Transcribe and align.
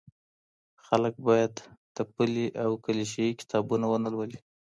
خلګ 0.85 1.15
بايد 1.27 1.53
تپلي 1.95 2.47
او 2.63 2.71
کليشه 2.85 3.21
يي 3.25 3.31
کتابونه 3.41 3.85
ونه 3.87 4.09
لولي. 4.13 4.39